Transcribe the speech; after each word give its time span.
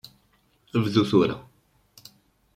Bdu 0.73 1.03
tura! 1.09 1.37